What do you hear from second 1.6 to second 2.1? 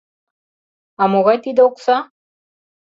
окса?